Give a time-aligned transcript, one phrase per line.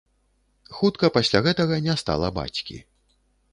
[0.77, 2.83] Хутка пасля гэтага не стала бацькі.